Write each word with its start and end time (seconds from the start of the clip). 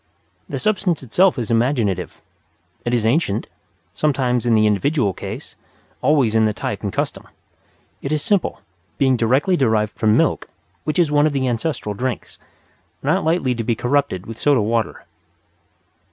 The 0.49 0.57
substance 0.57 1.03
itself 1.03 1.37
is 1.37 1.51
imaginative. 1.51 2.23
It 2.85 2.91
is 2.95 3.05
ancient 3.05 3.47
sometimes 3.93 4.47
in 4.47 4.55
the 4.55 4.65
individual 4.65 5.13
case, 5.13 5.55
always 6.01 6.33
in 6.33 6.45
the 6.47 6.53
type 6.55 6.81
and 6.81 6.91
custom. 6.91 7.27
It 8.01 8.11
is 8.11 8.23
simple, 8.23 8.61
being 8.97 9.15
directly 9.15 9.55
derived 9.55 9.93
from 9.93 10.17
milk, 10.17 10.49
which 10.85 10.97
is 10.97 11.11
one 11.11 11.27
of 11.27 11.33
the 11.33 11.47
ancestral 11.47 11.93
drinks, 11.93 12.39
not 13.03 13.23
lightly 13.23 13.53
to 13.53 13.63
be 13.63 13.75
corrupted 13.75 14.25
with 14.25 14.39
soda 14.39 14.59
water. 14.63 15.05